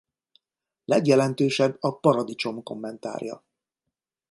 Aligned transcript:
Legjelentősebb 0.85 1.77
a 1.81 1.99
Paradicsom-kommentárja. 1.99 3.43